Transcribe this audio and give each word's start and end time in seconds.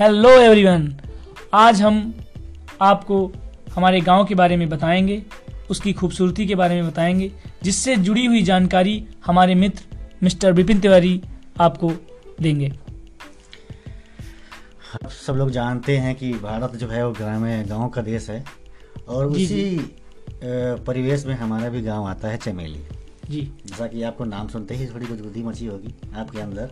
Hello 0.00 0.30
everyone 0.30 0.94
आज 1.54 1.80
हम 1.82 1.96
आपको 2.80 3.16
हमारे 3.74 4.00
गाँव 4.00 4.24
के 4.24 4.34
बारे 4.34 4.56
में 4.56 4.68
बताएँगे 4.68 5.22
उसकी 5.70 5.92
खूबसूरती 5.92 6.46
के 6.46 6.54
बारे 6.54 6.74
में 6.74 6.90
बताएँगे 6.90 7.30
जिससे 7.62 7.96
जुड़ी 7.96 8.26
हुई 8.26 8.42
जानकारी 8.42 9.06
हमारे 9.26 9.54
मित्र 9.54 9.96
मिस्टर 10.22 10.52
विपिन 10.52 10.80
तिवारी 10.80 11.22
आपको 11.60 11.90
देंगे। 12.40 12.72
सब 15.10 15.36
लोग 15.36 15.50
जानते 15.50 15.96
हैं 15.96 16.14
कि 16.14 16.32
भारत 16.32 16.76
जो 16.76 16.88
है 16.88 17.06
वो 17.06 17.12
ग्रामीण 17.12 17.66
गाँव 17.66 17.88
का 17.88 18.02
देश 18.02 18.30
है 18.30 18.44
और 19.08 19.26
उसी 19.26 19.78
परिवेश 20.44 21.26
में 21.26 21.34
हमारा 21.34 21.68
भी 21.68 21.82
गाँव 21.82 22.04
आता 22.04 22.28
है 22.28 22.36
चमेली। 22.36 22.84
जी। 23.30 23.40
जैसा 23.66 23.86
कि 23.86 24.02
आपको 24.02 24.24
नाम 24.24 24.48
सुनते 24.48 24.74
ही 24.74 24.86
थोड़ी 24.86 25.06
गुदगुदी 25.06 25.42
मची 25.42 25.66
होगी 25.66 25.94
आपके 26.16 26.40
अंदर। 26.40 26.70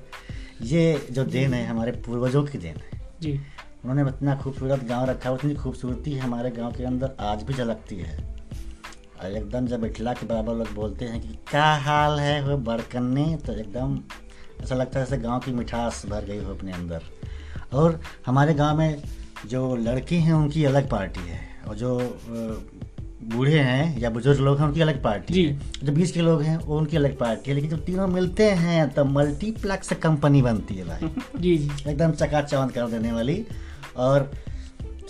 ये 0.62 1.06
जो 1.10 1.24
देन 1.24 1.54
है 1.54 1.66
हमारे 1.66 1.92
पूर्वजों 2.06 2.44
की 2.44 2.58
देन 2.58 2.76
है। 2.76 2.95
जी। 3.22 3.32
उन्होंने 3.84 4.10
इतना 4.10 4.34
खूबसूरत 4.36 4.84
गाँव 4.84 5.04
रखा 5.10 5.30
उतनी 5.30 5.54
खूबसूरती 5.54 6.16
हमारे 6.18 6.50
गाँव 6.50 6.72
के 6.72 6.84
अंदर 6.84 7.16
आज 7.20 7.42
भी 7.42 7.54
झलकती 7.54 7.96
है। 7.96 8.16
और 9.22 9.32
एकदम 9.32 9.66
जब 9.66 9.84
इटला 9.84 10.12
के 10.12 10.26
बराबर 10.26 10.54
लोग 10.54 10.72
बोलते 10.74 11.04
हैं 11.04 11.20
कि 11.20 11.28
क्या 11.50 11.64
हाल 11.64 12.18
है 12.20 12.42
वो 12.44 12.56
बरकने 12.56 13.24
तो 13.36 13.52
एकदम 13.52 13.98
ऐसा 14.62 14.74
लगता 14.74 15.00
है 15.00 15.04
जैसे 15.06 15.22
गाँव 15.22 15.40
की 15.40 15.52
मिठास 15.52 16.02
भर 16.06 16.24
गई 16.24 16.38
हो 16.38 16.54
अपने 16.54 16.72
अंदर। 16.72 17.02
और 17.72 18.00
हमारे 18.26 18.54
गाँव 18.54 18.78
में 18.78 19.02
जो 19.46 19.76
लड़की 19.76 20.16
हैं, 20.16 20.32
उनकी 20.32 20.64
अलग 20.64 20.88
पार्टी 20.90 21.20
है। 21.20 21.40
और 21.68 21.74
जो 21.74 21.98
बूढ़े 23.24 23.58
हैं 23.58 23.98
या 23.98 24.10
बुज़ुर्ग 24.10 24.40
लोग 24.40 24.58
हैं 24.58 24.66
उनकी 24.66 24.80
अलग 24.80 25.02
पार्टी 25.02 25.44
है। 25.44 25.60
जो 25.84 25.92
बीच 25.92 26.10
के 26.10 26.20
लोग 26.20 26.42
हैं 26.42 26.56
वो 26.56 26.78
उनकी 26.78 26.96
अलग 26.96 27.18
पार्टी 27.18 27.50
है। 27.50 27.54
लेकिन 27.54 27.70
जब 27.70 27.84
तीनों 27.84 28.06
मिलते 28.06 28.50
हैं 28.50 28.94
तब 28.94 29.06
मल्टीप्लेक्स 29.06 29.92
कंपनी 29.92 30.42
बनती 30.42 30.74
है 30.74 30.84
भाई। 30.84 31.08
जी 31.40 31.56
जी। 31.58 31.90
एकदम 31.90 32.10
चकाचौंध 32.12 32.72
कर 32.72 32.86
देने 32.86 33.12
वाली। 33.12 33.46
और 33.96 34.32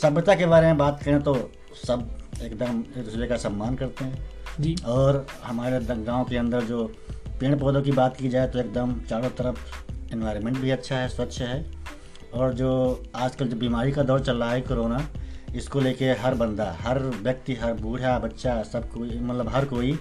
सभ्यता 0.03 0.35
के 0.35 0.47
बारे 0.47 0.67
में 0.67 0.79
बात 0.79 1.03
करें 1.03 1.23
तो 1.23 1.51
सब 1.87 2.11
एकदम 2.43 2.85
एक 2.98 3.05
दूसरे 3.05 3.27
का 3.27 3.37
सम्मान 3.37 3.75
करते 3.75 4.05
हैं। 4.05 4.29
जी। 4.61 4.77
और 4.87 5.27
हमारे 5.45 5.81
गाँव 5.81 6.25
के 6.25 6.37
अंदर 6.37 6.61
जो 6.61 6.93
पेड़ 7.41 7.55
पौधों 7.55 7.83
की 7.83 7.93
बात 7.93 8.17
की 8.17 8.29
जाए 8.29 8.48
तो 8.48 8.59
एकदम 8.59 9.01
चारों 9.11 9.29
तरफ़ 9.29 9.59
इन्वायरमेंट 10.13 10.59
भी 10.59 10.70
अच्छा 10.70 10.97
है 10.97 11.09
स्वच्छ 11.09 11.43
है। 11.43 11.70
और 12.35 12.55
जो 12.55 13.03
आजकल 13.17 13.48
जो 13.48 13.57
बीमारी 13.57 13.93
का 13.93 14.03
दौर 14.03 14.20
चल 14.20 14.37
रहा 14.37 14.51
है 14.51 14.61
कोरोना 14.61 15.09
इसको 15.55 15.80
लेके 15.80 16.11
हर 16.12 16.34
बंदा 16.34 16.70
हर 16.80 16.98
व्यक्ति 16.98 17.55
हर 17.55 17.72
बूढ़ा 17.75 18.19
बच्चा 18.19 18.62
सब 18.62 18.91
कोई 18.92 19.19
मतलब 19.20 19.48
हर 19.48 19.64
कोई 19.64 19.98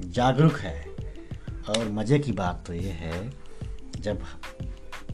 जागरूक 0.00 0.56
है। 0.56 0.88
और 1.68 1.88
मज़े 1.88 2.18
की 2.18 2.32
बात 2.32 2.64
तो 2.66 2.72
ये 2.72 2.90
है 2.90 3.30
जब 4.00 4.22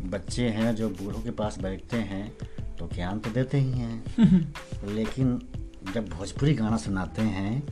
बच्चे 0.02 0.48
हैं 0.48 0.74
जो 0.76 0.88
बूढ़ों 0.88 1.20
के 1.20 1.30
पास 1.30 1.58
बैठते 1.58 1.96
हैं 1.96 2.36
तो 2.78 2.88
ज्ञान 2.94 3.18
तो 3.18 3.30
देते 3.30 3.58
ही 3.58 3.70
हैं। 3.70 4.04
लेकिन 4.94 5.38
जब 5.94 6.08
भोजपुरी 6.08 6.54
गाना 6.54 6.76
सुनाते 6.76 7.22
हैं 7.22 7.62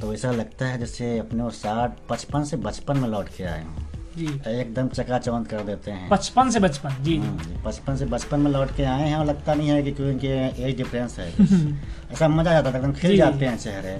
तो 0.00 0.14
ऐसा 0.14 0.30
लगता 0.30 0.66
है 0.66 0.78
जैसे 0.78 1.18
अपने 1.18 1.42
वो 1.42 1.50
साठ 1.50 1.98
पचपन 2.08 2.44
से 2.44 2.56
बचपन 2.56 2.98
में 2.98 3.08
लौट 3.08 3.28
के 3.28 3.44
आए 3.44 3.64
हों। 3.64 3.85
जी। 4.18 4.26
एकदम 4.50 4.88
चकाचौंध 4.88 5.46
कर 5.46 5.60
देते 5.64 5.90
हैं। 5.90 6.08
बचपन 6.10 6.50
से 6.50 6.60
बचपन 6.60 6.94
जी 7.02 7.12
जी। 7.12 7.16
हाँ, 7.18 7.62
बचपन 7.64 7.96
से 7.96 8.04
बचपन 8.14 8.40
में 8.40 8.50
लौट 8.50 8.74
के 8.76 8.84
आए 8.84 9.08
हैं 9.08 9.16
और 9.16 9.26
लगता 9.26 9.54
नहीं 9.54 9.68
है 9.68 9.82
कि 9.82 9.92
कोई 9.92 10.10
इनके 10.10 10.28
एज 10.68 10.76
डिफरेंस 10.76 11.18
है। 11.18 11.28
ऐसा 12.12 12.28
मज़ा 12.28 12.58
आता 12.58 12.72
था 12.72 12.76
एकदम 12.78 12.92
खिल 13.00 13.16
जाते 13.16 13.46
हैं 13.46 13.56
चेहरे। 13.58 13.98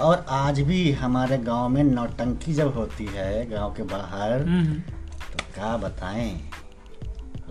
और 0.00 0.24
आज 0.30 0.60
भी 0.68 0.90
हमारे 1.00 1.38
गाँव 1.38 1.68
में 1.68 1.82
नौटंकी 1.84 2.52
जब 2.54 2.74
होती 2.74 3.06
है 3.14 3.44
गाँव 3.50 3.72
के 3.76 3.82
बाहर 3.92 4.42
हम्म, 4.42 4.74
तो 5.32 5.44
क्या 5.54 5.76
बताएँ? 5.76 6.30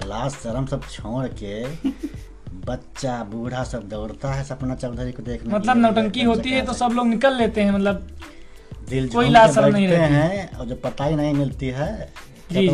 लाश 0.08 0.34
शर्म 0.44 0.66
सब 0.66 0.88
छोड़ 0.92 1.28
के 1.44 1.64
बच्चा 2.66 3.24
बूढ़ा 3.32 3.64
सब 3.64 3.88
दौड़ता 3.90 4.32
है 4.34 4.44
सपना 4.44 4.76
चौधरी 4.76 5.12
को 5.12 5.24
देखने 5.24 5.54
मतलब 5.54 5.78
नौटंकी 5.78 6.24
होती 6.24 6.50
है 6.50 6.66
तो 6.66 6.74
सब 6.74 6.92
लोग 6.96 7.08
निकल 7.08 7.36
लेते 7.38 7.62
हैं 7.62 7.72
मतलब 7.72 8.08
दिल 8.92 9.08
कोई 9.10 9.30
नहीं 9.30 9.88
रहती। 9.88 10.14
हैं 10.14 10.52
और 10.58 10.66
जो 10.66 10.76
पता 10.84 11.06
ही 11.06 11.16
नहीं 11.16 11.34
मिलती 11.34 11.68
है 11.80 11.92
जी, 12.52 12.68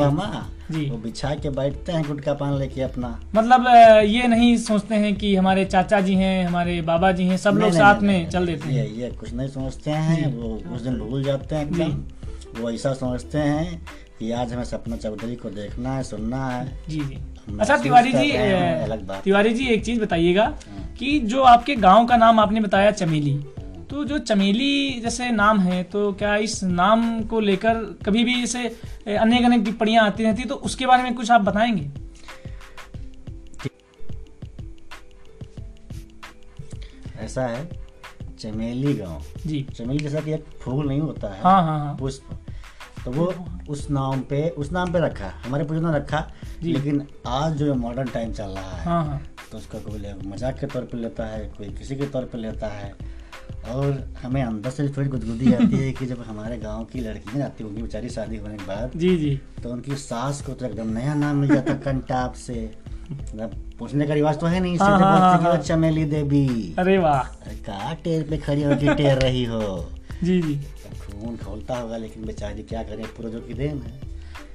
जी। 0.71 0.89
वो 0.89 0.97
बिछा 0.97 1.33
के 1.35 1.49
बैठते 1.49 1.91
हैं 1.91 2.03
गुटका 2.07 2.33
पान 2.33 2.53
लेके 2.59 2.81
अपना 2.81 3.09
मतलब 3.35 3.67
ये 4.05 4.27
नहीं 4.27 4.55
सोचते 4.57 4.95
हैं 4.95 5.13
कि 5.15 5.35
हमारे 5.35 5.65
चाचा 5.65 5.99
जी 6.01 6.13
हैं 6.15 6.45
हमारे 6.45 6.81
बाबा 6.81 7.11
जी 7.11 7.27
हैं 7.27 7.37
सब 7.37 7.57
लोग 7.57 7.71
साथ 7.73 8.01
में 8.01 8.29
चल 8.29 8.45
देते 8.45 8.69
हैं 8.69 8.87
ये 8.93 9.09
कुछ 9.09 9.33
नहीं 9.33 9.47
सोचते 9.47 9.91
हैं 9.91 10.33
वो 10.35 10.49
उस 10.75 10.81
दिन 10.81 10.97
भूल 10.99 11.23
जाते 11.23 11.55
हैं 11.55 11.65
एकदम 11.65 12.61
वो 12.61 12.71
ऐसा 12.71 12.93
सोचते 12.93 13.37
हैं 13.37 13.81
कि 14.19 14.31
आज 14.31 14.53
हमें 14.53 14.63
सपना 14.63 14.95
चौधरी 14.95 15.35
को 15.35 15.49
देखना 15.49 15.95
है 15.95 16.03
सुनना 16.03 16.45
है 16.49 16.65
जी 16.89 16.99
जी 16.99 17.17
अच्छा 17.59 17.77
तिवारी 17.77 18.11
जी 18.11 18.31
अलग 18.31 19.05
बात। 19.07 19.23
तिवारी 19.23 19.53
जी 19.53 19.67
एक 19.67 19.85
चीज़ 19.85 20.01
बताइएगा 20.01 20.43
हाँ। 20.43 20.87
कि 20.99 21.19
जो 21.25 21.41
आपके 21.41 21.75
गाँव 21.75 22.05
का 22.05 22.17
नाम 22.17 22.39
आपने 22.39 22.59
बताया 22.59 22.91
चमेली 22.91 23.39
तो 23.89 24.03
जो 24.05 24.17
चमेली 24.19 24.99
जैसे 25.01 25.29
नाम 25.31 25.59
है 25.59 25.81
तो 25.83 26.11
क्या 26.13 26.35
इस 26.37 26.63
नाम 26.63 27.21
को 27.23 27.39
लेकर 27.39 27.75
कभी 28.05 28.23
भी 28.23 28.33
जैसे 28.41 28.67
अनेक 29.17 29.45
अनेक 29.45 29.63
टिप्पणियाँ 29.65 30.05
आती 30.05 30.23
रहती 30.23 30.43
तो 30.43 30.55
उसके 30.55 30.85
बारे 30.85 31.03
में 31.03 31.13
कुछ 31.15 31.31
आप 31.31 31.41
बताएँगे? 31.41 31.89
ऐसा 37.17 37.45
है 37.47 37.69
चमेली 38.39 38.93
गाँव। 38.93 39.23
जी। 39.45 39.61
चमेली 39.75 39.99
जैसा 39.99 40.21
कि 40.21 40.33
एक 40.33 40.45
फूल 40.61 40.87
नहीं 40.87 40.99
होता 41.01 41.33
है। 41.33 41.41
हाँ 41.41 41.61
हाँ 41.63 41.79
हाँ। 41.79 41.95
पुष्प। 41.97 42.37
तो 43.05 43.11
वो 43.11 43.33
उस 43.69 43.89
नाम 43.89 44.21
पे 44.21 44.47
उस 44.49 44.71
नाम 44.71 44.91
पे 44.93 44.99
रखा। 44.99 45.31
हमारे 45.45 45.63
पूर्वजों 45.63 45.91
ने 45.91 45.97
रखा 45.97 46.19
लेकिन 46.63 47.05
आज 47.27 47.53
जो 47.53 47.73
मॉडर्न 47.75 48.07
टाइम 48.09 48.31
चल 48.33 48.49
रहा 48.49 48.71
है 48.71 48.83
हाँ 48.85 49.03
हाँ। 49.05 49.21
तो 49.51 49.57
उसका 49.57 49.79
कोई 49.79 50.13
मज़ाक 50.29 50.59
के 50.59 50.67
तौर 50.67 50.83
पे 50.83 50.97
लेता 50.97 51.25
है 51.25 51.45
कोई 51.57 51.69
किसी 51.69 51.95
के 51.95 52.05
तौर 52.05 52.25
पे 52.25 52.37
लेता 52.37 52.67
है 52.67 52.93
और 53.67 54.13
हमें 54.23 54.43
अंदर 54.43 54.69
से 54.69 54.87
थोड़ी 54.89 55.09
गुदगुदी 55.09 55.53
आती 55.53 55.77
है 55.77 55.91
कि 55.91 56.05
जब 56.05 56.21
हमारे 56.27 56.57
गाँव 56.57 56.83
की 56.85 56.99
लड़कियाँ 56.99 57.37
जाती 57.37 57.63
होंगी 57.63 57.81
बेचारी 57.81 58.09
शादी 58.09 58.37
होने 58.37 58.57
के 58.57 58.65
बाद 58.65 58.91
जी 58.95 59.17
जी। 59.17 59.39
तो 59.63 59.69
उनकी 59.69 59.95
सास 59.95 60.41
को 60.41 60.53
तो 60.53 60.65
एकदम 60.65 60.89
नया 60.89 61.13
नाम 61.15 61.35
मिल 61.35 61.49
जाता 61.49 61.73
कंटाप 61.73 62.33
से। 62.33 62.71
मतलब 63.11 63.51
पूछने 63.79 64.07
का 64.07 64.13
रिवाज 64.13 64.39
तो 64.39 64.45
है 64.45 64.59
नहीं 64.59 64.77
हाँ, 64.77 64.91
सीधे 64.91 65.03
हाँ, 65.03 65.19
बोलते 65.19 65.37
कि 65.37 65.49
हाँ, 65.49 65.57
वो 65.57 65.63
चमेली 65.63 66.05
देवी। 66.05 66.75
अरे 66.79 66.97
वाह। 66.97 67.23
कहा 67.65 67.93
टेर 67.93 68.23
पे 68.29 68.37
खड़ी 68.37 68.63
होकर 68.63 68.93
टेर 68.95 69.17
रही 69.17 69.43
हो? 69.45 69.89
जी 70.23 70.41
जी। 70.41 70.55
खून 70.99 71.37
खोलता 71.37 71.77
होगा 71.77 71.97
लेकिन 71.97 72.25
बेचारी 72.25 72.63
क्या 72.63 72.83
करे 72.83 73.03
पूर्वजों 73.03 73.41
की 73.41 73.53
देन 73.53 73.81
है। 73.81 74.06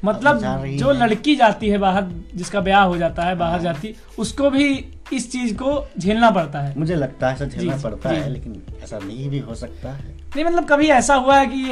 मतलब 0.04 0.40
जो 0.78 0.92
लड़की 0.92 1.34
जाती 1.36 1.68
है 1.68 1.78
बाहर 1.78 2.08
जिसका 2.34 2.60
ब्याह 2.60 2.84
हो 2.84 2.96
जाता 2.98 3.22
है 3.22 3.34
बाहर 3.36 3.52
हाँ। 3.52 3.62
जाती 3.62 3.94
उसको 4.18 4.50
भी 4.50 4.66
इस 5.12 5.30
चीज़ 5.32 5.54
को 5.54 5.86
झेलना 5.98 6.30
पड़ता 6.30 6.60
है। 6.60 6.74
मुझे 6.78 6.94
लगता 6.94 7.28
है 7.28 7.34
ऐसा 7.34 7.44
झेलना 7.46 7.76
पड़ता 7.82 8.10
है 8.10 8.28
लेकिन 8.30 8.62
ऐसा 8.82 8.98
नहीं 8.98 9.28
भी 9.30 9.38
हो 9.38 9.54
सकता 9.54 9.92
है। 9.92 10.14
नहीं 10.36 10.44
मतलब 10.44 10.68
कभी 10.68 10.88
ऐसा 10.90 11.14
हुआ 11.14 11.38
है 11.38 11.46
कि 11.46 11.64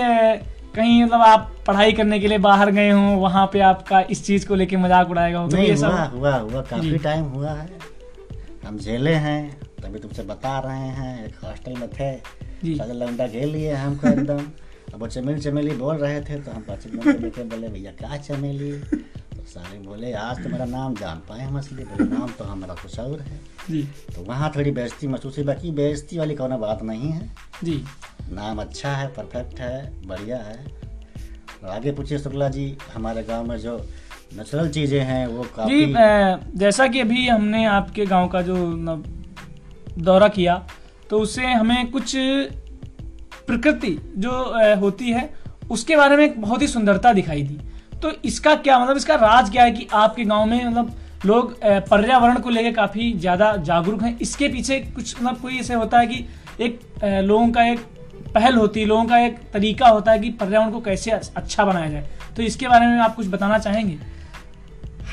कहीं 0.74 1.02
मतलब 1.04 1.20
आप 1.20 1.50
पढ़ाई 1.66 1.92
करने 1.92 2.18
के 2.20 2.28
लिए 2.28 2.38
बाहर 2.38 2.70
गए 2.70 2.90
हो 2.90 3.00
वहाँ 3.20 3.46
पे 3.52 3.60
आपका 3.68 4.00
इस 4.10 4.24
चीज़ 4.26 4.46
को 4.48 4.54
लेके 4.54 4.76
मज़ाक 4.76 5.10
उड़ाएगा 5.10 5.38
हो 5.38 5.48
कभी 5.48 5.56
नहीं 5.56 5.70
ऐसा 5.70 5.86
हुआ 5.86 5.96
हुआ? 5.96 6.30
हुआ 6.30 6.36
हुआ 6.36 6.62
काफ़ी 6.62 6.98
टाइम 6.98 7.24
हुआ 7.26 7.52
है। 7.52 7.68
हम 8.66 8.78
झेले 8.78 9.14
हैं 9.24 9.40
तभी 9.82 9.98
तुमसे 9.98 10.22
बता 10.22 10.58
रहे 10.58 10.88
हैं 10.98 11.26
एक 11.26 11.44
हॉस्टल 11.44 11.72
में 11.72 11.88
थे 11.90 12.12
लौंडा 12.94 13.26
घेर 13.26 13.46
लिए 13.46 13.72
हमको 13.74 14.08
एकदम। 14.08 14.38
अब 14.94 15.00
वो 15.00 15.06
चमेली 15.06 15.40
चमेली 15.40 15.74
बोल 15.76 15.96
रहे 15.96 16.20
थे 16.20 16.38
तो 16.42 16.50
हम 16.50 16.64
मिनट 16.86 17.20
लेके 17.20 17.42
बोले 17.44 17.68
भैया 17.68 17.90
क्या 18.00 18.16
चमेली? 18.18 18.72
तो 18.72 19.44
सारे 19.46 19.78
बोले 19.78 20.12
आज 20.12 20.42
तो 20.42 20.48
मेरा 20.48 20.64
नाम 20.64 20.94
जान 20.94 21.18
पाए 21.28 21.44
हम 21.44 21.58
असली 21.58 21.84
बोले 21.84 22.08
नाम 22.08 22.30
तो 22.38 22.44
हमारा 22.44 22.74
कुछ 22.74 22.98
और 23.00 23.20
है। 23.20 23.38
जी। 23.70 23.82
तो 24.14 24.22
वहाँ 24.22 24.52
थोड़ी 24.56 24.70
बेजती 24.70 25.06
महसूस 25.06 25.36
हुई 25.36 25.44
बाकी 25.46 25.70
बेजती 25.70 26.18
वाली 26.18 26.34
कोनो 26.34 26.58
बात 26.58 26.82
नहीं 26.82 27.10
है। 27.10 27.30
जी। 27.64 27.82
नाम 28.32 28.60
अच्छा 28.60 28.92
है 28.92 29.06
परफेक्ट 29.08 29.60
है 29.60 30.06
बढ़िया 30.06 30.38
है। 30.38 30.58
और 31.62 31.68
आगे 31.68 31.92
पूछिए 31.92 32.18
शुक्ला 32.18 32.48
जी 32.48 32.66
हमारे 32.94 33.22
गाँव 33.22 33.48
में 33.48 33.56
जो 33.58 33.76
नेचुरल 34.36 34.68
चीज़ें 34.70 35.00
हैं 35.00 35.26
वो 35.26 35.42
काफ़ी 35.56 35.84
अ, 35.84 36.40
जैसा 36.56 36.86
कि 36.86 37.00
अभी 37.00 37.26
हमने 37.28 37.64
आपके 37.68 38.06
गाँव 38.06 38.28
का 38.28 38.42
जो 38.42 38.56
दौरा 39.98 40.28
किया 40.28 40.54
तो 41.10 41.18
उससे 41.20 41.46
हमें 41.46 41.90
कुछ 41.90 42.16
प्रकृति 43.50 43.96
जो 44.16 44.30
होती 44.80 45.10
है 45.10 45.28
उसके 45.70 45.96
बारे 45.96 46.16
में 46.16 46.24
एक 46.24 46.40
बहुत 46.42 46.62
ही 46.62 46.66
सुंदरता 46.68 47.12
दिखाई 47.12 47.42
दी। 47.42 47.58
तो 48.02 48.10
इसका 48.24 48.54
क्या 48.56 48.78
मतलब 48.78 48.96
इसका 48.96 49.14
राज 49.16 49.50
क्या 49.50 49.64
है 49.64 49.70
कि 49.70 49.86
आपके 49.94 50.24
गाँव 50.24 50.46
में 50.46 50.64
मतलब 50.64 50.96
लोग 51.26 51.54
पर्यावरण 51.88 52.38
को 52.40 52.50
लेकर 52.50 52.72
काफ़ी 52.76 53.12
ज़्यादा 53.14 53.54
जागरूक 53.62 54.02
हैं। 54.02 54.16
इसके 54.18 54.48
पीछे 54.48 54.78
कुछ 54.94 55.14
मतलब 55.22 55.40
कोई 55.40 55.58
ऐसे 55.58 55.74
होता 55.74 55.98
है 55.98 56.06
कि 56.06 56.24
एक 56.60 56.80
लोगों 57.24 57.48
का 57.48 57.64
एक 57.64 57.80
पहल 58.34 58.54
होती 58.54 58.80
है 58.80 58.86
लोगों 58.86 59.04
का 59.04 59.18
एक 59.18 59.38
तरीका 59.52 59.88
होता 59.88 60.12
है 60.12 60.18
कि 60.18 60.30
पर्यावरण 60.40 60.70
को 60.70 60.80
कैसे 60.80 61.10
अच्छा 61.10 61.64
बनाया 61.64 61.90
जाए। 61.90 62.08
तो 62.36 62.42
इसके 62.42 62.68
बारे 62.68 62.86
में 62.86 62.98
आप 63.00 63.14
कुछ 63.16 63.26
बताना 63.26 63.58
चाहेंगे? 63.58 63.98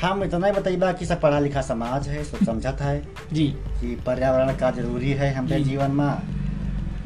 हम 0.00 0.22
इतना 0.24 0.46
ही 0.46 0.52
बताइए 0.52 0.92
कि 0.98 1.06
सब 1.06 1.20
पढ़ा 1.20 1.38
लिखा 1.40 1.62
समाज 1.62 2.08
है 2.08 2.24
सब 2.24 2.44
समझत 2.46 2.80
है 2.80 2.98
जी। 3.32 3.46
कि 3.80 3.94
पर्यावरण 4.06 4.56
का 4.56 4.70
ज़रूरी 4.70 5.12
है 5.12 5.32
हमारे 5.34 5.62
जीवन 5.64 5.90
में। 5.90 6.47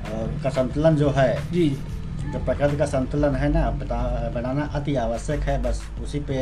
और 0.04 0.32
उसका 0.32 0.50
संतुलन 0.50 0.96
जो 0.96 1.10
है 1.10 1.34
जी। 1.52 1.68
जो 2.22 2.38
प्रकृति 2.44 2.76
का 2.76 2.86
संतुलन 2.86 3.34
है 3.34 3.48
ना 3.52 3.70
बता 3.70 3.98
बनाना 4.34 4.70
अति 4.74 4.94
आवश्यक 4.96 5.40
है 5.40 5.62
बस 5.62 5.82
उसी 6.02 6.18
पे 6.20 6.40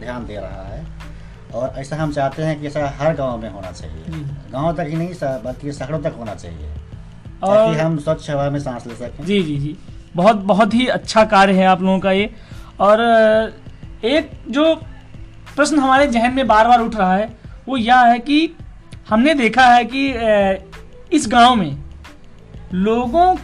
ध्यान 0.00 0.26
दे 0.26 0.36
रहा 0.36 0.62
है। 0.64 0.84
और 1.54 1.74
ऐसा 1.78 1.96
हम 1.96 2.12
चाहते 2.12 2.42
हैं 2.42 2.60
कि 2.60 2.66
ऐसा 2.66 2.88
हर 2.98 3.14
गाँव 3.14 3.38
में 3.38 3.50
होना 3.50 3.70
चाहिए। 3.72 4.24
गाँव 4.52 4.72
तक 4.76 4.86
ही 4.88 4.96
नहीं 4.96 5.14
बल्कि 5.44 5.72
शहरों 5.72 6.00
तक 6.00 6.14
होना 6.18 6.34
चाहिए। 6.34 6.72
और 7.42 7.56
ताकि 7.56 7.78
हम 7.78 7.98
स्वच्छ 7.98 8.30
हवा 8.30 8.48
में 8.50 8.58
सांस 8.60 8.86
ले 8.86 8.94
सकें। 8.94 9.24
जी 9.24 9.42
जी 9.42 9.56
जी। 9.58 9.76
बहुत 10.16 10.36
बहुत 10.44 10.74
ही 10.74 10.86
अच्छा 10.88 11.24
कार्य 11.24 11.52
है 11.52 11.66
आप 11.66 11.82
लोगों 11.82 11.98
का 12.00 12.12
ये। 12.12 12.30
और 12.80 13.00
एक 14.04 14.30
जो 14.48 14.74
प्रश्न 15.56 15.78
हमारे 15.78 16.06
जहन 16.06 16.34
में 16.34 16.46
बार 16.46 16.68
बार 16.68 16.80
उठ 16.80 16.96
रहा 16.96 17.14
है 17.16 17.28
वो 17.68 17.76
यह 17.76 18.00
है 18.00 18.18
कि 18.18 18.56
हमने 19.08 19.34
देखा 19.34 19.66
है 19.66 19.84
कि 19.94 20.08
इस 21.16 21.28
गाँव 21.28 21.54
में 21.54 21.76
लोगों 22.74 23.36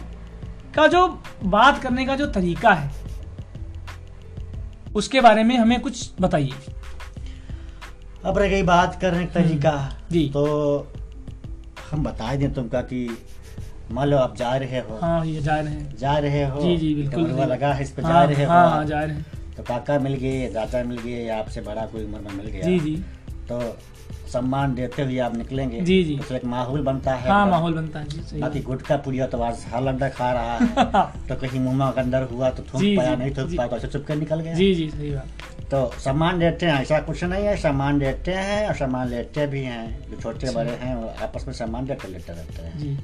का 0.75 0.87
जो 0.87 1.21
बात 1.45 1.83
करने 1.83 2.05
का 2.05 2.15
जो 2.15 2.25
तरीका 2.25 2.73
है 2.73 2.91
उसके 4.95 5.21
बारे 5.21 5.43
में 5.43 5.57
हमें 5.57 5.81
कुछ 5.81 6.11
बताइए। 6.21 6.51
अब 8.25 8.37
रह 8.37 8.49
गई 8.49 8.63
बात 8.63 9.01
करने 9.01 9.25
का 9.25 9.33
तरीका। 9.33 9.97
जी। 10.11 10.29
तो 10.29 10.45
हम 11.91 12.03
बता 12.03 12.35
दें 12.35 12.53
तुमका 12.53 12.81
कि 12.81 13.17
मान 13.91 14.07
लो 14.07 14.17
आप 14.17 14.35
जा 14.35 14.55
रहे 14.55 14.79
हो। 14.79 14.99
हाँ 15.01 15.25
ये 15.25 15.41
जा 15.41 15.59
रहे 15.59 15.73
हैं। 15.73 15.97
जा 15.97 16.17
रहे 16.17 16.45
हो। 16.45 16.61
जी, 16.61 16.77
जी, 16.77 16.95
बिल्कुल। 16.95 17.21
लगा 17.23 17.73
है 17.73 17.83
इस 17.83 17.91
पे? 17.91 18.01
जा 18.01 18.07
हाँ 18.07 18.27
रहे 18.27 18.45
हो। 18.45 18.51
हाँ। 18.51 18.69
हाँ 18.69 18.85
जा 18.85 18.99
रहे 19.03 19.15
हैं। 19.15 19.25
तो 19.57 19.63
काका 19.63 19.99
मिल 19.99 20.13
गए 20.13 20.49
दादा 20.49 20.83
मिल 20.83 20.97
गए 20.97 21.25
या 21.25 21.39
आपसे 21.39 21.61
बड़ा 21.61 21.85
कोई 21.85 22.05
उम्र 22.05 22.19
में 22.19 22.33
मिल 22.33 22.47
गया। 22.47 22.61
जी 22.61 22.79
जी। 22.79 22.95
तो 23.51 23.77
सम्मान 24.33 24.75
देते 24.75 25.03
हुए 25.03 25.17
आप 25.17 25.35
निकलेंगे 25.37 25.81
जी, 25.81 26.03
जी। 26.03 26.19
तो 26.29 26.35
एक 26.35 26.45
माहौल 26.45 26.81
बनता 26.81 27.13
है। 27.15 27.29
हाँ 27.29 27.47
माहौल 27.47 27.73
बनता 27.73 27.99
है 27.99 28.05
जी 28.09 28.39
बाकी। 28.41 28.59
गुटखा 28.59 28.95
पुड़िया 28.97 29.27
तो 29.27 29.41
आज 29.41 29.65
हर 29.73 29.83
लड्डा 29.83 30.09
खा 30.09 30.31
रहा 30.31 30.57
है। 30.57 31.27
तो 31.29 31.35
कहीं 31.35 31.59
मुँह 31.59 31.91
के 31.91 32.01
अंदर 32.01 32.23
हुआ 32.23 32.49
तो 32.49 32.63
थूक 32.63 32.81
पाया 32.97 33.15
नहीं 33.15 33.31
थूक 33.31 33.57
पाया 33.57 33.67
तो 33.67 33.77
ऐसे 33.77 33.87
चुप 33.87 34.05
के 34.07 34.15
निकल 34.15 34.39
गया। 34.39 34.53
जी 34.53 34.75
जी 34.75 34.89
सही 34.89 35.11
बात। 35.11 35.27
तो 35.71 35.91
सम्मान 35.99 36.39
देते 36.39 36.65
हैं 36.65 36.81
ऐसा 36.81 36.99
कुछ 36.99 37.23
नहीं 37.23 37.45
है 37.45 37.57
सम्मान 37.57 37.99
देते 37.99 38.31
हैं 38.31 38.67
और 38.67 38.75
सम्मान 38.75 39.07
लेते 39.07 39.47
भी 39.47 39.61
हैं। 39.61 40.11
जो 40.11 40.17
छोटे। 40.21 40.51
बड़े 40.51 40.71
हैं 40.71 40.95
वो 40.95 41.07
आपस 41.23 41.45
में 41.47 41.53
सम्मान 41.53 41.85
देते 41.85 42.07
लेते 42.07 42.33
रहते 42.33 42.61
हैं। 42.61 42.99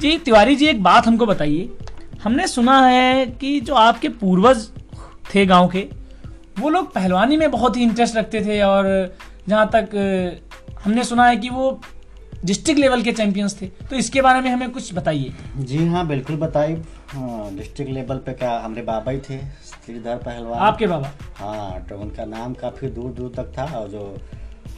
जी 0.00 0.18
तिवारी 0.18 0.56
जी 0.56 0.66
एक 0.66 0.82
बात 0.82 1.06
हमको 1.06 1.26
बताइए। 1.26 1.70
हमने 2.22 2.46
सुना 2.46 2.86
है 2.86 3.26
कि 3.26 3.60
जो 3.60 3.74
आपके 3.74 4.08
पूर्वज 4.08 4.68
थे 5.34 5.46
गाँव 5.46 5.68
के 5.68 5.99
वो 6.60 6.68
लोग 6.70 6.92
पहलवानी 6.94 7.36
में 7.36 7.50
बहुत 7.50 7.76
ही 7.76 7.82
इंटरेस्ट 7.82 8.16
रखते 8.16 8.44
थे 8.44 8.60
और 8.62 8.84
जहाँ 9.48 9.68
तक 9.74 9.96
हमने 10.84 11.04
सुना 11.04 11.26
है 11.26 11.36
कि 11.36 11.48
वो 11.50 11.80
डिस्ट्रिक्ट 12.44 12.80
लेवल 12.80 13.02
के 13.02 13.12
चैंपियंस 13.12 13.60
थे। 13.60 13.66
तो 13.90 13.96
इसके 13.96 14.20
बारे 14.22 14.40
में 14.40 14.50
हमें 14.50 14.70
कुछ 14.70 14.94
बताइए। 14.94 15.32
जी 15.58 15.86
हाँ 15.86 16.06
बिल्कुल 16.06 16.36
बताइए। 16.36 16.74
डिस्ट्रिक्ट 17.56 17.90
लेवल 17.92 18.16
पे 18.16 18.32
क्या 18.32 18.50
हमारे 18.58 18.82
बाबा 18.82 19.12
ही 19.12 19.18
थे? 19.20 19.38
श्रीधर 19.84 20.16
पहलवान। 20.18 20.58
आपके 20.60 20.86
बाबा? 20.86 21.10
हाँ 21.36 21.84
तो 21.86 21.98
उनका 21.98 22.24
नाम 22.26 22.54
काफ़ी 22.54 22.88
दूर 22.88 23.10
दूर 23.12 23.32
तक 23.36 23.52
था 23.58 23.64
और 23.78 23.88
जो 23.88 24.16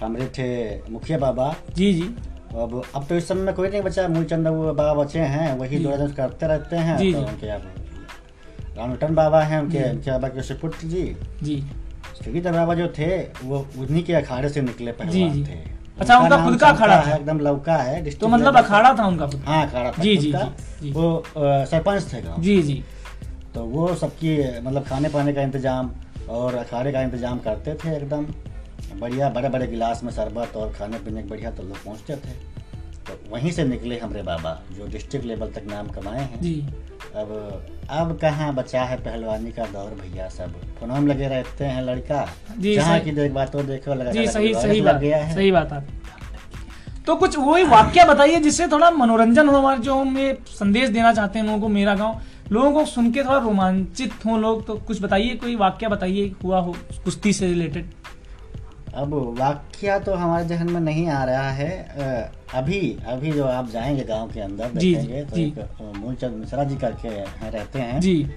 हमारे 0.02 0.26
थे 0.38 0.48
मुखिया 0.92 1.18
बाबा। 1.18 1.54
जी 1.74 1.92
जी। 1.94 2.08
अब 2.54 2.82
अब 2.94 3.06
तो 3.06 3.16
इस 3.16 3.28
समय 3.28 3.42
में 3.42 3.54
कोई 3.54 3.68
नहीं 3.68 3.82
बचा। 3.82 4.08
मूलचंद 4.08 4.48
वो 4.48 4.72
बाबा 4.72 5.02
बचे 5.02 5.18
हैं 5.18 5.56
वही 5.58 5.78
दो 5.78 5.90
करते 6.16 6.46
रहते 6.46 6.76
हैं 6.78 6.96
जी, 6.98 7.12
तो 7.12 7.18
जी। 7.18 7.24
उनके 7.24 7.48
अब 7.48 7.62
रामटन 8.76 9.14
बाबा 9.14 9.40
हैं 9.42 9.60
उनके 9.60 9.78
जी। 9.78 9.90
उनके 9.90 10.10
बाबा 10.10 10.28
के 10.28 10.42
सुपुत्र 10.42 10.86
जी। 10.88 11.04
जी। 11.42 11.62
श्रीधर 12.14 12.52
बाबा 12.52 12.74
जो 12.74 12.88
थे 12.98 13.16
वो 13.42 13.66
उन्हीं 13.78 14.02
के 14.04 14.14
अखाड़े 14.14 14.48
से 14.48 14.60
निकले 14.62 14.92
पहलवान 14.92 15.32
जी। 15.32 15.44
थे। 15.44 15.58
अच्छा, 16.00 16.18
उनका 16.18 16.36
खुद 16.44 16.58
का 16.60 16.68
अखाड़ा 16.68 16.96
है 16.96 17.16
एकदम 17.16 17.38
लौका 17.40 17.76
है 17.78 18.10
तो 18.10 18.28
मतलब 18.28 18.56
अखाड़ा 18.56 18.94
था 18.98 19.06
उनका 19.06 19.26
खुद। 19.26 19.42
हाँ 19.46 19.66
अखाड़ा 19.66 19.90
था 19.90 20.02
जी, 20.02 20.16
जी, 20.16 20.32
जी, 20.32 20.44
जी। 20.82 20.92
वो 20.92 21.22
सरपंच 21.36 22.12
थे 22.12 22.22
गाँव। 22.22 22.40
जी 22.42 22.62
जी। 22.62 22.82
तो 23.54 23.64
वो 23.66 23.94
सबकी 23.96 24.36
मतलब 24.60 24.84
खाने 24.84 25.08
पाने 25.08 25.32
का 25.32 25.42
इंतज़ाम 25.42 25.90
और 26.30 26.54
अखाड़े 26.54 26.92
का 26.92 27.02
इंतज़ाम 27.02 27.38
करते 27.40 27.74
थे 27.74 27.96
एकदम। 27.96 28.26
बढ़िया 29.00 29.28
बड़े 29.30 29.48
बड़े 29.48 29.66
गिलास 29.66 30.02
में 30.04 30.10
शरबत 30.12 30.56
और 30.56 30.72
खाने 30.72 30.98
पीने 30.98 31.22
के 31.22 31.28
बढ़िया 31.28 31.50
तो 31.50 31.62
लोग 31.62 31.84
पहुँचते 31.84 32.16
थे। 32.16 32.34
तो 33.06 33.18
वहीं 33.30 33.50
से 33.50 33.64
निकले 33.64 33.98
हमारे 33.98 34.22
बाबा 34.22 34.50
जो 34.72 34.86
डिस्ट्रिक्ट 34.86 35.26
लेवल 35.26 35.50
तक 35.50 35.64
नाम 35.66 35.88
कमाए 35.90 36.20
हैं। 36.20 36.40
जी। 36.40 36.54
अब 37.16 37.30
अब 37.90 38.18
कहाँ 38.20 38.52
बचा 38.54 38.82
है 38.82 38.96
पहलवानी 38.96 39.50
का 39.52 39.64
दौर 39.66 39.90
भैया 39.92 40.28
सब? 40.28 40.52
फोनों 40.80 41.02
लगे 41.08 41.28
रहते 41.28 41.64
हैं 41.64 41.82
लड़का। 41.82 42.26
जहाँ 42.58 42.98
की 43.00 43.10
देख 43.10 43.32
बात 43.32 43.52
तो 43.52 43.62
देखो 43.62 43.94
लगा 43.94 44.10
जी 44.10 44.26
सही 44.26 44.54
सही 44.54 44.80
लग 44.80 44.86
बात 44.86 45.00
गया 45.00 45.16
है। 45.16 45.34
सही 45.34 45.50
बात 45.52 45.72
आप। 45.72 45.86
तो 47.06 47.14
कुछ 47.16 47.36
वही 47.38 47.64
वाक्य 47.64 48.04
बताइए 48.04 48.40
जिससे 48.40 48.66
थोड़ा 48.68 48.90
मनोरंजन 48.90 49.48
हो 49.48 49.56
हमारे 49.56 49.80
जो 49.80 49.94
हम 49.94 50.18
ये 50.18 50.36
संदेश 50.48 50.88
देना 50.88 51.12
चाहते 51.12 51.38
हैं 51.38 51.46
लोगों 51.46 51.60
को 51.60 51.68
मेरा 51.68 51.94
गाँव। 51.94 52.20
लोगों 52.52 52.72
को 52.72 52.84
सुन 52.84 53.10
के 53.12 53.22
थोड़ा 53.24 53.38
रोमांचित 53.38 54.24
हो 54.26 54.36
लोग 54.38 54.66
तो 54.66 54.74
कुछ 54.86 55.02
बताइए 55.02 55.34
कोई 55.36 55.56
वाक्य 55.56 55.88
बताइए 55.88 56.32
हुआ 56.44 56.60
हो 56.60 56.74
कुश्ती 57.04 57.32
से 57.32 57.46
रिलेटेड। 57.46 57.90
अब 58.94 59.14
वाक्य 59.38 59.98
तो 59.98 60.14
हमारे 60.14 60.44
जहन 60.44 60.70
में 60.70 60.80
नहीं 60.80 61.08
आ 61.08 61.24
रहा 61.24 61.50
है। 61.50 62.30
अभी 62.54 62.98
अभी 63.06 63.32
जो 63.32 63.44
आप 63.44 63.70
जाएँगे 63.70 64.04
गाँव 64.04 64.32
के 64.32 64.40
अंदर 64.40 64.70
जी, 64.76 64.94
देखेंगे 64.94 65.24
तो 65.24 65.36
जी। 65.36 65.42
एक 65.42 65.94
मूलचंद 65.96 66.30
मिश्रा 66.30 66.64
जी 66.64 66.76
करके 66.76 67.08
हैं, 67.08 67.50
रहते 67.50 67.78
हैं। 67.78 68.00
जी। 68.00 68.30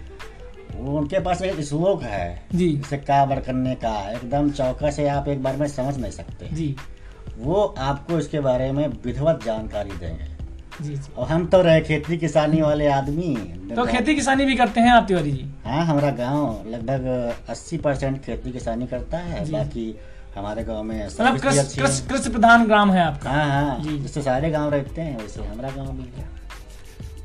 वो 0.76 0.98
उनके 0.98 1.20
पास 1.20 1.42
एक 1.42 1.62
श्लोक 1.62 2.04
है। 2.04 2.44
जी। 2.56 2.72
जैसे 2.78 2.98
काबर 2.98 3.40
करने 3.40 3.76
का 3.76 4.12
एकदम 4.12 4.52
चौका 4.52 4.92
से 4.92 5.08
आप 5.08 5.28
एक 5.28 5.44
बार 5.44 5.56
में 5.56 5.68
समझ 5.68 5.98
नहीं 5.98 6.12
सकते। 6.12 6.56
जी। 6.56 6.76
वो 7.38 7.76
आपको 7.80 8.18
इसके 8.18 8.40
बारे 8.40 8.72
में 8.72 8.88
विधिवत 8.88 9.40
जानकारी 9.46 9.92
देंगे। 9.92 10.36
जी 10.82 10.96
जी। 10.96 11.14
और 11.18 11.28
हम 11.28 11.46
तो 11.48 11.62
रहे 11.62 11.82
खेती 11.82 12.18
किसानी 12.18 12.62
वाले 12.62 12.88
आदमी। 12.88 13.36
तो 13.76 13.86
खेती 13.86 14.16
किसानी 14.16 14.46
भी 14.46 14.56
करते 14.56 14.80
हैं 14.80 14.92
आप 14.92 15.06
तिवारी 15.08 15.32
जी? 15.32 15.46
हाँ 15.66 15.86
हमारा 15.86 16.10
गाँव 16.10 16.64
लगभग 16.68 17.34
80 17.50 17.78
परसेंट 17.78 18.22
खेती 18.24 18.52
किसानी 18.52 18.88
करता 18.88 19.18
है। 19.18 19.52
बाकी 19.52 20.00
हमारे 20.36 20.64
गाँव 20.64 20.84
में 20.84 21.06
मतलब 21.06 21.38
कृषि 21.40 22.02
कृषि 22.08 22.30
प्रधान 22.30 22.66
ग्राम 22.68 22.92
है 22.92 23.02
आपका। 23.02 23.30
हाँ 23.30 23.46
हाँ। 23.52 23.80
जी। 23.84 23.98
जैसे 24.00 24.22
सारे 24.22 24.50
गाँव 24.52 24.70
रहते 24.72 25.02
हैं 25.02 25.18
वैसे 25.18 25.44
हमारा 25.44 25.70
गाँव 25.70 25.92
भी 25.92 26.10
है। 26.18 26.28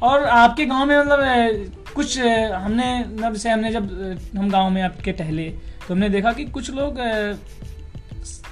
और 0.03 0.25
आपके 0.25 0.67
गाँव 0.67 0.87
में 0.87 0.99
मतलब 0.99 1.93
कुछ 1.95 2.19
हमने 2.19 2.99
मतलब 3.01 3.33
जैसे 3.33 3.51
हमने 3.51 3.73
जब 3.73 4.39
हम 4.39 4.51
गाँव 4.51 4.71
में 4.71 4.83
आपके 4.83 5.13
टहले 5.13 5.49
तो 5.89 5.95
हमने 5.95 6.09
देखा 6.09 6.33
कि 6.33 6.45
कुछ 6.45 6.71
लोग 6.71 6.99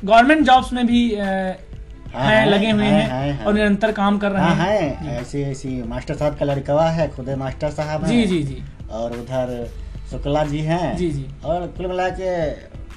गवर्नमेंट 0.05 0.47
जॉब्स 0.47 0.73
में 0.73 0.87
भी 0.87 1.01
हाँ, 1.15 2.25
हैं 2.25 2.37
हैं, 2.37 2.47
लगे 2.47 2.71
हुए 2.71 2.85
हैं, 2.85 2.93
हैं 2.93 3.09
हैं, 3.11 3.33
हैं। 3.33 3.45
और 3.45 3.55
निरंतर 3.55 3.93
काम 3.93 4.19
कर 4.19 4.31
रहे 4.31 4.43
हाँ 4.43 4.55
हैं। 4.57 4.97
है 4.99 5.17
ऐसी 5.21 5.43
ऐसी 5.43 5.83
मास्टर 5.83 6.15
साहब 6.15 6.37
का 6.37 6.45
लड़कवा 6.45 6.89
है 6.91 7.09
खुद 7.09 7.29
मास्टर 7.39 7.71
साहब 7.71 8.07
जी 8.07 8.25
जी 8.27 8.43
जी। 8.43 8.63
और 8.91 9.13
उधर 9.13 9.71
शुक्ला 10.11 10.45
जी 10.45 10.59
हैं। 10.59 10.97
जी, 10.97 11.11
जी। 11.11 11.27
और 11.45 11.67
कुल 11.77 11.87
मिला 11.87 12.09
के 12.11 12.31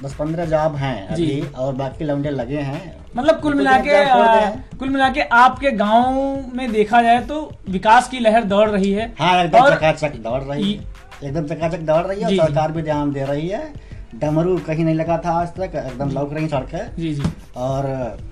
दस 0.03 0.13
पंद्रह 0.13 0.45
जॉब 0.45 0.75
हैं 0.75 1.15
जी। 1.15 1.25
अभी 1.25 1.53
और 1.53 1.73
बाकी 1.75 2.05
लौंडे 2.05 2.29
लगे 2.29 2.59
हैं। 2.59 2.81
मतलब 3.15 3.39
कुल 3.39 3.53
मिला 3.53 3.77
के। 3.77 4.77
कुल 4.77 4.89
मिला 4.89 5.09
के 5.09 5.21
आपके 5.21 5.71
गाँव 5.71 6.15
में 6.55 6.71
देखा 6.71 7.01
जाए 7.01 7.19
तो 7.21 7.39
विकास 7.69 8.07
की 8.09 8.19
लहर 8.19 8.43
दौड़ 8.43 8.69
रही 8.69 8.91
है। 8.91 9.13
हाँ 9.19 9.43
एकदम 9.43 9.69
चकाचक 9.69 10.15
दौड़ 10.17 10.41
रही 10.43 10.73
है। 10.73 10.89
एकदम 11.23 11.47
चकाचक 11.47 11.79
दौड़ 11.81 12.05
रही 12.05 12.21
है। 12.21 12.35
सरकार 12.37 12.71
भी 12.71 12.81
ध्यान 12.81 13.11
दे 13.11 13.23
रही 13.23 13.47
है। 13.47 13.91
डमरू 14.15 14.57
कहीं 14.57 14.85
नहीं 14.85 14.95
लगा 14.95 15.17
था 15.25 15.31
आज 15.31 15.47
तक 15.49 15.75
एकदम 15.77 16.09
लौक 16.11 16.33
रही 16.33 16.47
सड़कें। 16.47 16.95
जी 16.97 17.13
जी। 17.15 17.23
और 17.57 17.85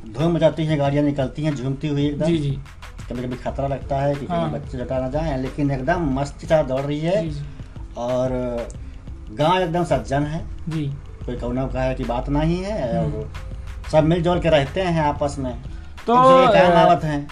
धूम 0.07 0.33
मचाती 0.35 0.65
है 0.65 0.77
गाड़ियाँ 0.77 1.03
निकलती 1.03 1.43
हैं 1.43 1.55
झूमती 1.55 1.87
हुई 1.87 2.05
एकदम। 2.07 2.25
जी 2.25 2.37
जी। 2.37 2.51
कभी 3.09 3.23
कभी 3.23 3.35
खतरा 3.35 3.67
लगता 3.67 3.97
है 3.97 4.15
कि 4.15 4.25
कहीं 4.25 4.37
हाँ। 4.37 4.51
बच्चे 4.51 4.77
जटा 4.77 4.99
ना 4.99 5.07
जाए 5.09 5.37
लेकिन 5.41 5.71
एकदम 5.71 6.09
मस्ती 6.19 6.47
साथ 6.47 6.63
दौड़ 6.63 6.81
रही 6.81 6.99
है। 6.99 7.21
जी 7.23 7.29
जी। 7.29 7.45
और 7.97 8.31
गाँव 9.31 9.61
एकदम 9.61 9.83
सज्जन 9.83 10.23
है। 10.23 10.43
जी। 10.69 10.91
कोई 11.29 11.37
कौनो 11.39 11.65
का 11.73 11.81
है 11.81 11.95
कि 11.95 12.03
बात 12.03 12.29
नहीं 12.29 12.57
है 12.63 12.99
और 12.99 13.29
सब 13.91 14.03
मिलजुल 14.03 14.39
के 14.39 14.49
रहते 14.49 14.81
हैं 14.81 15.01
आपस 15.03 15.35
में। 15.39 15.53
तो, 16.07 16.13
एक 16.13 16.19
दूसरे 16.21 16.47
के 16.53 16.67
काम 16.67 16.77
आवत 16.79 17.03
हैं। 17.03 17.27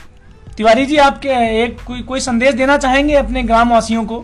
तिवारी 0.57 0.85
जी 0.85 0.97
आपके 0.97 1.29
एक 1.63 1.81
कोई 1.87 2.01
कोई 2.03 2.19
संदेश 2.19 2.53
देना 2.55 2.77
चाहेंगे 2.77 3.15
अपने 3.15 3.43
ग्राम 3.43 3.71
वासियों 3.73 4.03
को 4.05 4.23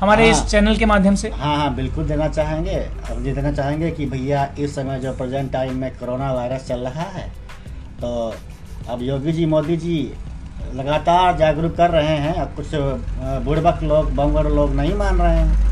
हमारे 0.00 0.30
हाँ, 0.30 0.32
इस। 0.32 0.50
चैनल 0.50 0.76
के 0.76 0.86
माध्यम 0.86 1.14
से? 1.14 1.28
हाँ 1.34 1.56
हाँ 1.56 1.74
बिल्कुल 1.74 2.04
देना 2.08 2.28
चाहेंगे। 2.28 2.74
अब 3.10 3.26
ये 3.26 3.32
देना 3.32 3.52
चाहेंगे 3.52 3.90
कि 3.90 4.06
भैया 4.06 4.48
इस 4.58 4.74
समय 4.74 4.98
जो 5.00 5.12
प्रेजेंट 5.16 5.52
टाइम 5.52 5.76
में 5.80 5.90
कोरोना 5.98 6.32
वायरस 6.32 6.66
चल 6.68 6.80
रहा 6.88 7.08
है 7.12 7.28
तो 8.00 8.34
अब 8.90 9.02
योगी 9.02 9.32
जी 9.32 9.46
मोदी 9.46 9.76
जी 9.76 9.98
लगातार 10.74 11.36
जागरूक 11.38 11.76
कर 11.76 11.90
रहे 11.90 12.16
हैं। 12.18 12.34
अब 12.34 12.54
कुछ 12.56 12.74
बुड़बक 13.44 13.82
लोग 13.82 14.14
बंगर 14.16 14.50
लोग 14.50 14.74
नहीं 14.74 14.94
मान 14.94 15.18
रहे 15.20 15.38
हैं। 15.38 15.65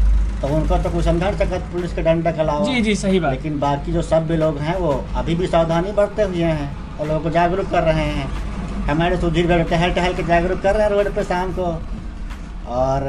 तो 0.44 0.54
उनका 0.54 0.76
तो 0.82 0.90
नहीं 0.90 1.32
सकत 1.32 1.62
पुलिस 1.72 1.92
के 1.94 2.02
डंडा 2.02 2.30
अलावा 2.32 2.64
जी 2.64 2.80
जी 2.82 2.94
सही 2.94 3.20
बात। 3.20 3.32
लेकिन 3.32 3.58
बाकी 3.60 3.92
जो 3.92 4.02
सभ्य 4.02 4.36
लोग 4.36 4.58
हैं 4.60 4.76
वो 4.78 4.90
अभी 5.16 5.34
भी 5.34 5.46
सावधानी 5.46 5.92
बरते 5.92 6.22
हुए 6.22 6.42
हैं 6.42 6.98
और 6.98 7.06
लोगों 7.08 7.20
को 7.20 7.30
जागरूक 7.30 7.70
कर 7.70 7.82
रहे 7.82 8.04
हैं। 8.08 8.26
हमारे 8.86 9.16
सुधीर 9.16 9.46
भाई 9.46 9.62
टहल 9.64 9.92
टहल 9.92 10.14
के 10.14 10.22
जागरूक 10.22 10.60
कर 10.60 10.74
रहे 10.74 10.82
हैं 10.82 10.90
रोड 10.90 11.14
पे 11.14 11.24
शाम 11.24 11.52
को। 11.52 11.70
और 12.74 13.08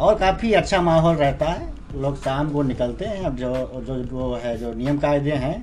और 0.00 0.14
काफ़ी 0.14 0.52
अच्छा 0.52 0.80
माहौल 0.82 1.16
रहता 1.16 1.46
है। 1.46 1.70
लोग 2.02 2.16
शाम 2.16 2.50
को 2.50 2.62
निकलते 2.62 3.04
हैं 3.04 3.24
अब 3.24 3.36
जो 3.36 3.54
जो 3.86 3.94
वो 4.12 4.34
है 4.44 4.56
जो 4.58 4.72
नियम 4.74 4.98
कायदे 4.98 5.32
हैं 5.32 5.56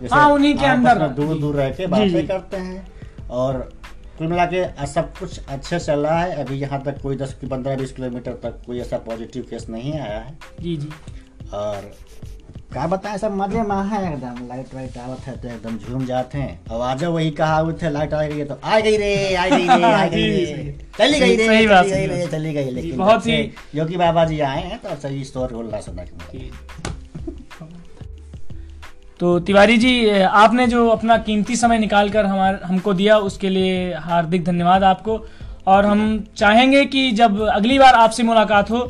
जैसे 0.00 0.14
हाँ, 0.14 0.28
उन्हीं 0.30 0.54
के 0.54 0.66
अंदर। 0.66 1.06
दूर 1.18 1.38
दूर 1.38 1.54
रह 1.56 1.70
के 1.70 1.86
बातें 1.86 2.26
करते 2.26 2.56
हैं। 2.58 2.86
और 3.30 3.68
कुल 4.18 4.26
मिला 4.26 4.44
के 4.46 4.86
सब 4.86 5.18
कुछ 5.18 5.40
अच्छे 5.48 5.78
चल 5.78 6.00
रहा 6.00 6.20
है। 6.22 6.44
अभी 6.44 6.56
यहाँ 6.56 6.82
तक 6.82 7.00
कोई 7.02 7.16
दस 7.16 7.32
पंद्रह 7.50 7.76
बीस 7.76 7.92
किलोमीटर 7.92 8.32
तक 8.32 8.62
कोई 8.66 8.80
ऐसा 8.80 8.98
पॉजिटिव 8.98 9.46
केस 9.50 9.66
नहीं 9.68 9.98
आया 10.00 10.18
है। 10.18 10.38
जी 10.60 10.76
जी। 10.76 10.88
और 11.54 11.92
का 12.74 12.86
बताएँ 12.86 13.18
सब 13.18 13.32
मज़े 13.36 13.62
में 13.62 13.82
है 13.82 14.12
एकदम। 14.12 14.46
लाइट 14.48 14.74
वाइट 14.74 14.96
आवत 14.98 15.20
है 15.20 15.40
तो 15.42 15.48
एकदम 15.48 15.78
झूम 15.78 16.04
जाते 16.06 16.38
हैं। 16.38 16.60
आवाजा 16.72 17.08
वही 17.08 17.30
कहा 17.30 17.58
हुए 17.58 17.74
थे 17.82 17.90
लाइट 17.90 18.14
आ 18.14 18.22
गई 18.22 18.38
है 18.38 18.44
तो 18.44 18.58
आ 18.64 18.80
गई 18.80 18.96
रे 18.96 19.34
आ 19.34 19.46
गई 19.48 19.66
रे 19.66 19.82
आ 19.82 20.06
गई 20.06 20.44
रे। 20.44 20.76
चली 20.98 21.20
गई 21.20 21.36
रे 21.36 21.46
सही 21.46 21.66
बात, 21.66 21.86
चली 21.86 22.06
गई 22.06 22.06
रे 22.06 22.26
चली 22.26 22.52
गई। 22.52 22.70
लेकिन 22.70 22.96
बहुत 22.98 23.26
ही- 23.26 23.76
योगी 23.76 23.96
बाबा 23.96 24.24
जी 24.24 24.40
आए 24.40 24.62
हैं 24.62 24.78
तो 24.78 24.94
सही 25.00 25.24
स्टोर 25.24 25.48
खुल 25.48 25.66
रहा 25.66 25.80
को 26.10 26.38
मिला। 26.38 26.50
तो 29.20 29.38
तिवारी 29.40 29.76
जी 29.78 30.10
आपने 30.10 30.66
जो 30.66 30.88
अपना 30.88 31.16
कीमती 31.18 31.56
समय 31.56 31.78
निकाल 31.78 32.08
कर 32.10 32.26
हमार, 32.26 32.60
हमको 32.64 32.94
दिया, 32.94 33.18
उसके 33.18 33.48
लिए 33.48 33.94
हार्दिक 33.94 34.44
धन्यवाद 34.44 34.84
आपको। 34.84 35.18
और 35.66 35.86
हम 35.86 36.24
चाहेंगे 36.36 36.84
कि 36.84 37.10
जब 37.12 37.40
अगली 37.42 37.78
बार 37.78 37.94
आपसे 37.94 38.22
मुलाकात 38.22 38.70
हो 38.70 38.80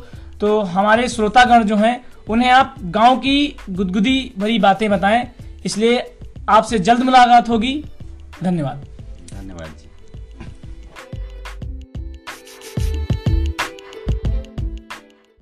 तो 0.41 0.59
हमारे 0.61 1.07
श्रोतागण 1.09 1.63
जो 1.63 1.75
हैं, 1.75 2.01
उन्हें 2.29 2.49
आप 2.51 2.75
गाँव 2.83 3.17
की 3.17 3.55
गुदगुदी 3.69 4.31
भरी 4.37 4.57
बातें 4.59 4.89
बताएँ। 4.89 5.25
इसलिए 5.65 6.03
आपसे 6.49 6.79
जल्द 6.79 7.03
मुलाकात 7.03 7.49
होगी। 7.49 7.73
धन्यवाद। 8.43 8.85
धन्यवाद 9.33 9.67
जी। 9.79 9.84